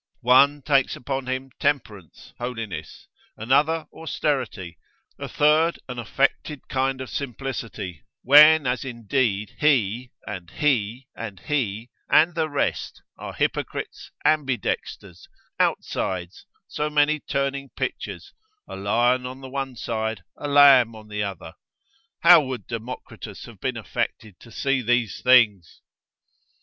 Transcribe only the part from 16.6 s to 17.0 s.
so